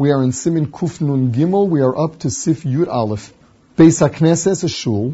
We 0.00 0.12
are 0.12 0.22
in 0.22 0.30
Siman 0.30 0.68
Kuf 0.68 1.02
Nun 1.02 1.30
Gimel. 1.30 1.68
We 1.68 1.82
are 1.82 1.94
up 1.94 2.20
to 2.20 2.28
Seif 2.28 2.62
Yud 2.62 2.88
Aleph. 2.88 3.34
Beis 3.76 4.00
HaKnesses, 4.00 4.64
a 4.64 4.68
shul. 4.70 5.12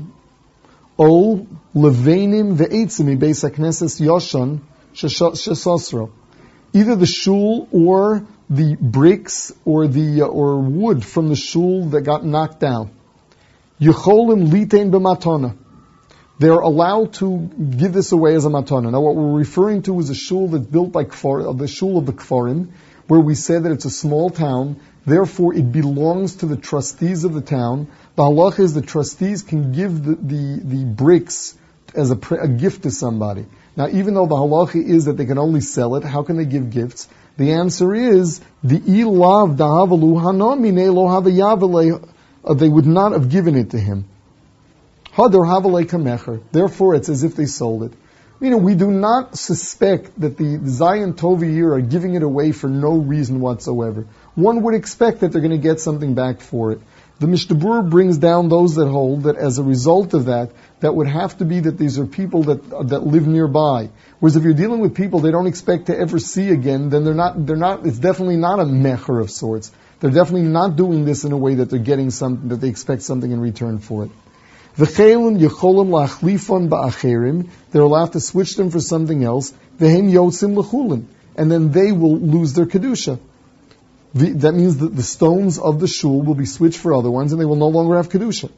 O 0.97 1.45
Levenim 1.75 2.57
ve'etzimi 2.57 3.19
Beis 3.19 3.43
HaKnesses 3.43 4.01
Yoshan 4.01 4.61
Shesosro. 4.95 6.13
Either 6.73 6.95
the 6.95 7.05
shul 7.05 7.67
or 7.73 8.29
the 8.49 8.77
bricks 8.81 9.53
or 9.65 9.89
the 9.89 10.23
uh, 10.23 10.27
or 10.27 10.61
wood 10.61 11.05
from 11.05 11.31
the 11.31 11.35
shul 11.35 11.87
that 11.87 12.03
got 12.03 12.25
knocked 12.25 12.61
down. 12.61 12.93
Yecholim 13.81 14.53
litein 14.53 14.93
b'matona. 14.93 15.57
They're 16.39 16.53
allowed 16.53 17.15
to 17.15 17.51
give 17.77 17.93
this 17.93 18.13
away 18.13 18.37
as 18.37 18.45
a 18.45 18.51
matana. 18.51 18.93
Now, 18.93 19.01
what 19.01 19.17
we're 19.17 19.39
referring 19.39 19.83
to 19.83 19.99
is 19.99 20.11
a 20.11 20.15
shul 20.15 20.47
that's 20.47 20.67
built 20.67 20.93
by 20.93 21.03
kfar, 21.05 21.59
the 21.59 21.67
shul 21.67 21.99
of 21.99 22.07
the 22.07 22.13
kfarim, 22.13 22.69
where 23.07 23.21
we 23.21 23.35
say 23.35 23.59
that 23.59 23.71
it's 23.71 23.85
a 23.85 23.91
small 23.91 24.31
town, 24.31 24.81
therefore 25.05 25.55
it 25.55 25.71
belongs 25.71 26.37
to 26.37 26.47
the 26.47 26.57
trustees 26.57 27.25
of 27.25 27.33
the 27.35 27.41
town. 27.41 27.89
The 28.17 28.23
halach 28.23 28.59
is 28.59 28.75
the 28.75 28.83
trustees 28.83 29.43
can 29.43 29.73
give 29.73 30.05
the, 30.05 30.15
the, 30.17 30.61
the 30.63 30.85
bricks 30.85 31.57
as 31.95 32.11
a, 32.11 32.19
a, 32.35 32.49
gift 32.49 32.83
to 32.83 32.91
somebody. 32.91 33.47
Now, 33.77 33.89
even 33.89 34.15
though 34.15 34.27
the 34.27 34.35
halacha 34.35 34.85
is 34.85 35.05
that 35.05 35.17
they 35.17 35.27
can 35.27 35.39
only 35.39 35.61
sell 35.61 35.97
it, 35.97 36.05
how 36.05 36.23
can 36.23 36.37
they 36.37 36.45
give 36.45 36.71
gifts? 36.71 37.09
The 37.37 37.53
answer 37.53 37.95
is 37.95 38.41
the 38.65 38.79
ilav 38.79 39.57
dahavalu 39.57 40.21
hanamine 40.23 40.93
lo 40.93 41.07
uh, 42.45 42.55
They 42.55 42.69
would 42.69 42.87
not 42.87 43.13
have 43.13 43.29
given 43.29 43.55
it 43.55 43.71
to 43.71 43.79
him. 43.79 44.07
Therefore, 46.53 46.95
it's 46.95 47.09
as 47.09 47.25
if 47.25 47.37
they 47.37 47.47
sold 47.47 47.85
it. 47.85 47.93
You 48.39 48.51
know, 48.51 48.59
we 48.59 48.75
do 48.75 48.91
not 48.91 49.39
suspect 49.39 50.21
that 50.21 50.37
the 50.37 50.61
Zion 50.67 51.15
Tovi 51.15 51.51
here 51.51 51.73
are 51.73 51.81
giving 51.81 52.15
it 52.15 52.23
away 52.23 52.53
for 52.53 52.69
no 52.69 52.99
reason 52.99 53.41
whatsoever. 53.41 54.07
One 54.35 54.63
would 54.63 54.75
expect 54.75 55.21
that 55.21 55.33
they're 55.33 55.41
going 55.41 55.53
to 55.53 55.69
get 55.69 55.81
something 55.81 56.15
back 56.15 56.43
for 56.43 56.73
it. 56.73 56.81
The 57.19 57.27
Mishnah 57.27 57.83
brings 57.85 58.19
down 58.19 58.51
those 58.51 58.75
that 58.75 58.89
hold 58.89 59.23
that 59.23 59.37
as 59.37 59.59
a 59.59 59.63
result 59.63 60.13
of 60.13 60.27
that, 60.27 60.51
that 60.81 60.95
would 60.95 61.07
have 61.07 61.39
to 61.39 61.47
be 61.47 61.61
that 61.61 61.79
these 61.79 61.99
are 61.99 62.05
people 62.05 62.43
that 62.45 62.89
that 62.89 63.07
live 63.07 63.27
nearby. 63.27 63.89
Whereas 64.21 64.37
if 64.37 64.45
you're 64.45 64.53
dealing 64.53 64.81
with 64.81 64.95
people 64.95 65.21
they 65.21 65.31
don't 65.31 65.47
expect 65.47 65.87
to 65.87 65.99
ever 65.99 66.19
see 66.19 66.51
again, 66.51 66.91
then 66.91 67.05
they're 67.05 67.15
not 67.15 67.47
they're 67.47 67.57
not 67.57 67.87
it's 67.87 67.99
definitely 67.99 68.37
not 68.37 68.61
a 68.61 68.65
mecher 68.65 69.19
of 69.19 69.31
sorts. 69.31 69.73
They're 70.01 70.11
definitely 70.11 70.49
not 70.49 70.77
doing 70.77 71.07
this 71.07 71.25
in 71.25 71.33
a 71.33 71.39
way 71.39 71.55
that 71.55 71.71
they're 71.71 71.79
getting 71.79 72.11
something 72.11 72.51
that 72.51 72.57
they 72.57 72.69
expect 72.69 73.01
something 73.01 73.31
in 73.31 73.41
return 73.41 73.79
for 73.79 74.05
it. 74.05 74.11
Yecholim 74.79 76.69
ba'acherim. 76.69 77.49
They're 77.71 77.83
allowed 77.83 78.13
to 78.13 78.21
switch 78.21 78.57
them 78.57 78.71
for 78.71 78.81
something 78.81 79.25
else. 79.25 79.53
V'hem 79.79 80.13
yotzim 80.13 80.55
lechulin. 80.55 81.07
And 81.37 81.51
then 81.51 81.73
they 81.73 81.93
will 81.93 82.19
lose 82.19 82.53
their 82.53 82.67
kedusha. 82.67 83.19
That 84.15 84.55
means 84.55 84.79
that 84.79 84.97
the 84.97 85.03
stones 85.03 85.59
of 85.59 85.81
the 85.81 85.87
shul 85.87 86.23
will 86.23 86.35
be 86.35 86.47
switched 86.47 86.79
for 86.79 86.95
other 86.95 87.11
ones, 87.11 87.33
and 87.33 87.41
they 87.41 87.45
will 87.45 87.57
no 87.57 87.69
longer 87.69 87.97
have 87.97 88.09
kedusha. 88.09 88.51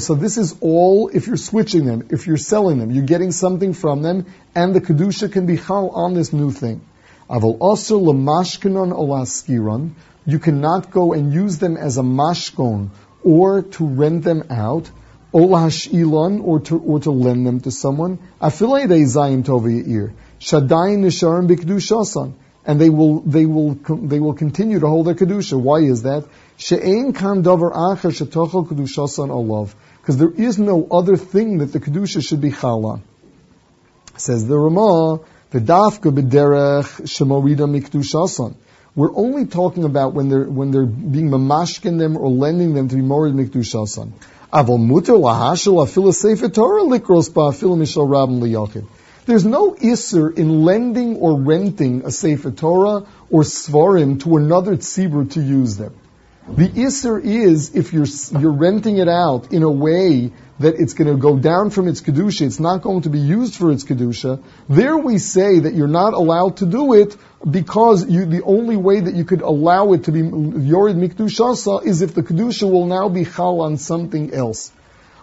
So 0.00 0.14
this 0.14 0.38
is 0.38 0.54
all 0.60 1.10
if 1.12 1.26
you're 1.26 1.36
switching 1.36 1.84
them, 1.84 2.06
if 2.10 2.28
you're 2.28 2.36
selling 2.36 2.78
them, 2.78 2.92
you're 2.92 3.04
getting 3.04 3.32
something 3.32 3.74
from 3.74 4.02
them, 4.02 4.26
and 4.54 4.72
the 4.72 4.80
kedusha 4.80 5.32
can 5.32 5.46
be 5.46 5.56
chal 5.56 5.90
on 5.90 6.14
this 6.14 6.32
new 6.32 6.52
thing. 6.52 6.80
Olaskiron. 7.28 9.90
You 10.26 10.38
cannot 10.38 10.92
go 10.92 11.12
and 11.12 11.32
use 11.32 11.58
them 11.58 11.76
as 11.76 11.98
a 11.98 12.02
mashkon 12.02 12.90
or 13.24 13.62
to 13.62 13.84
rent 13.84 14.22
them 14.22 14.44
out. 14.50 14.88
Olash 15.32 15.92
ilon, 15.92 16.40
or 16.40 16.60
to 16.60 16.78
or 16.78 17.00
to 17.00 17.10
lend 17.10 17.46
them 17.46 17.60
to 17.60 17.70
someone. 17.70 18.18
Afilei 18.40 18.88
they 18.88 19.02
zayim 19.02 19.44
tovi 19.44 19.86
ir. 19.86 20.14
Shadayin 20.40 21.00
nisharim 21.00 21.46
b'kedushasan, 21.48 22.32
and 22.64 22.80
they 22.80 22.88
will 22.88 23.20
they 23.20 23.44
will 23.44 23.74
they 23.74 24.20
will 24.20 24.32
continue 24.32 24.80
to 24.80 24.86
hold 24.86 25.06
their 25.06 25.14
kedusha. 25.14 25.60
Why 25.60 25.80
is 25.80 26.02
that? 26.04 26.24
She'ein 26.56 27.12
kan 27.12 27.42
davar 27.42 27.72
acher 27.74 28.10
shetochel 28.10 28.68
kedushasan 28.68 29.28
olav, 29.30 29.74
because 30.00 30.16
there 30.16 30.30
is 30.30 30.58
no 30.58 30.88
other 30.90 31.18
thing 31.18 31.58
that 31.58 31.72
the 31.72 31.80
kedusha 31.80 32.26
should 32.26 32.40
be 32.40 32.50
chala. 32.50 33.02
Says 34.16 34.46
the 34.46 34.56
Ramah, 34.56 35.20
v'dafka 35.52 36.10
b'derech 36.10 37.02
shemorida 37.02 37.68
mikdushasan. 37.68 38.54
We're 38.98 39.14
only 39.14 39.46
talking 39.46 39.84
about 39.84 40.12
when 40.12 40.28
they're 40.28 40.42
when 40.42 40.72
they're 40.72 40.84
being 40.84 41.30
mamashkin 41.30 42.00
them 42.00 42.16
or 42.16 42.28
lending 42.28 42.74
them 42.74 42.88
to 42.88 42.96
be 42.96 43.00
morid 43.00 43.32
mikdushasan. 43.32 44.10
Aval 44.52 44.80
muter 44.86 45.16
lahashel 45.16 46.12
sefer 46.12 46.48
Torah 46.48 46.82
likros 46.82 47.30
ba'afila 47.30 47.76
mishal 47.78 48.08
liyochid. 48.08 48.88
There's 49.24 49.44
no 49.44 49.70
isser 49.74 50.36
in 50.36 50.64
lending 50.64 51.14
or 51.18 51.40
renting 51.40 52.06
a 52.06 52.10
sefer 52.10 52.50
Torah 52.50 53.06
or 53.30 53.42
svarim 53.42 54.20
to 54.24 54.36
another 54.36 54.76
tzibur 54.76 55.30
to 55.34 55.40
use 55.42 55.76
them. 55.76 55.94
The 56.56 56.66
isser 56.66 57.22
is 57.22 57.74
if 57.74 57.92
you're 57.92 58.06
you're 58.40 58.52
renting 58.52 58.96
it 58.96 59.06
out 59.06 59.52
in 59.52 59.62
a 59.62 59.70
way 59.70 60.32
that 60.58 60.76
it's 60.76 60.94
going 60.94 61.08
to 61.08 61.20
go 61.20 61.38
down 61.38 61.68
from 61.68 61.88
its 61.88 62.00
kedusha, 62.00 62.46
it's 62.46 62.58
not 62.58 62.80
going 62.80 63.02
to 63.02 63.10
be 63.10 63.18
used 63.18 63.54
for 63.54 63.70
its 63.70 63.84
kedusha. 63.84 64.42
There 64.68 64.96
we 64.96 65.18
say 65.18 65.60
that 65.60 65.74
you're 65.74 65.86
not 65.86 66.14
allowed 66.14 66.56
to 66.56 66.66
do 66.66 66.94
it 66.94 67.16
because 67.48 68.08
you, 68.08 68.24
the 68.24 68.42
only 68.42 68.76
way 68.76 68.98
that 68.98 69.14
you 69.14 69.24
could 69.24 69.42
allow 69.42 69.92
it 69.92 70.04
to 70.04 70.12
be 70.12 70.22
yorid 70.22 70.96
mikdushasa 70.96 71.84
is 71.84 72.00
if 72.00 72.14
the 72.14 72.22
kedusha 72.22 72.68
will 72.68 72.86
now 72.86 73.10
be 73.10 73.26
chal 73.26 73.60
on 73.60 73.76
something 73.76 74.32
else. 74.32 74.72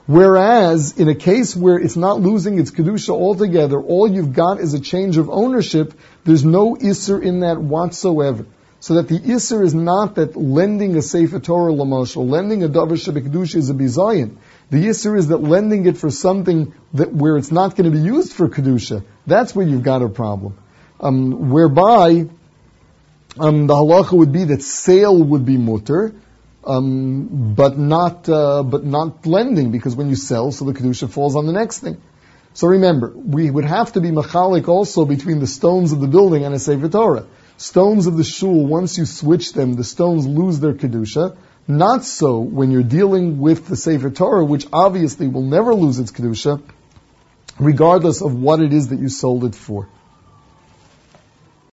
Whereas 0.06 0.94
in 1.00 1.09
a 1.09 1.16
case 1.16 1.56
where 1.56 1.80
it's 1.80 1.97
not 1.97 2.22
losing 2.22 2.59
its 2.59 2.69
kedusha 2.69 3.09
altogether, 3.09 3.81
all 3.81 4.08
you've 4.08 4.34
got 4.34 4.59
is 4.59 4.75
a 4.75 4.80
change 4.80 5.18
of 5.18 5.31
ownership. 5.31 6.00
There's 6.24 6.46
no 6.46 6.75
isser 6.75 7.19
in 7.22 7.40
that 7.40 7.59
whatsoever. 7.59 8.46
So 8.80 8.96
that 8.96 9.08
the 9.08 9.19
isser 9.19 9.63
is 9.63 9.74
not 9.74 10.16
that 10.16 10.36
lending 10.36 10.96
a 10.96 11.02
sefer 11.02 11.40
Torah 11.40 11.74
lamosh 11.74 12.16
lending 12.16 12.63
a 12.63 12.69
davar 12.69 12.94
shebekdusha 12.94 13.56
is 13.56 13.69
a 13.69 13.74
bizayin. 13.74 14.38
The 14.69 14.86
isser 14.88 15.18
is 15.18 15.30
that 15.30 15.38
lending 15.38 15.86
it 15.86 15.97
for 15.97 16.09
something 16.09 16.74
that 16.94 17.14
where 17.14 17.38
it's 17.38 17.52
not 17.52 17.75
going 17.75 17.91
to 17.91 17.97
be 17.97 18.03
used 18.03 18.34
for 18.34 18.50
Kedusha, 18.50 19.03
that's 19.25 19.56
where 19.56 19.66
you've 19.66 19.84
got 19.84 20.02
a 20.02 20.09
problem. 20.09 20.58
Um, 21.00 21.50
whereby 21.52 22.28
um, 23.40 23.68
the 23.68 23.74
halacha 23.74 24.14
would 24.14 24.31
be 24.31 24.46
that 24.46 24.62
sale 24.62 25.22
would 25.22 25.46
be 25.46 25.58
mutter, 25.58 26.16
um, 26.64 27.53
but 27.56 27.78
not 27.78 28.28
uh, 28.28 28.64
but 28.64 28.84
not 28.84 29.25
lending 29.25 29.72
because 29.72 29.96
when 29.96 30.09
you 30.09 30.16
sell, 30.16 30.52
so 30.52 30.66
the 30.66 30.74
kedusha 30.74 31.09
falls 31.09 31.35
on 31.35 31.46
the 31.46 31.53
next 31.53 31.80
thing. 31.80 32.02
So 32.53 32.68
remember, 32.68 33.12
we 33.14 33.52
would 33.52 33.66
have 33.66 33.94
to 33.94 34.02
be 34.02 34.09
machalik 34.09 34.68
also 34.68 35.06
between 35.06 35.40
the 35.40 35.47
stones 35.47 35.91
of 35.91 36.00
the 36.00 36.08
building 36.08 36.46
and 36.46 36.56
a 36.56 36.59
sefer 36.59 36.88
Torah. 36.88 37.25
Stones 37.57 38.05
of 38.05 38.17
the 38.17 38.23
shul, 38.23 38.66
once 38.66 38.97
you 38.97 39.05
switch 39.05 39.53
them, 39.53 39.75
the 39.75 39.83
stones 39.83 40.25
lose 40.25 40.59
their 40.59 40.73
kedusha. 40.73 41.38
Not 41.67 42.05
so 42.05 42.39
when 42.39 42.69
you're 42.69 42.83
dealing 42.83 43.39
with 43.39 43.67
the 43.67 43.75
Sefer 43.75 44.11
Torah, 44.11 44.45
which 44.45 44.67
obviously 44.71 45.27
will 45.27 45.41
never 45.41 45.73
lose 45.73 45.97
its 45.97 46.11
Kedusha, 46.11 46.61
regardless 47.59 48.21
of 48.21 48.35
what 48.35 48.59
it 48.59 48.71
is 48.71 48.89
that 48.89 48.99
you 48.99 49.09
sold 49.09 49.45
it 49.45 49.55
for. 49.55 49.88